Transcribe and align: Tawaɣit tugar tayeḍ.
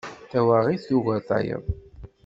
Tawaɣit 0.31 0.83
tugar 0.89 1.21
tayeḍ. 1.27 1.65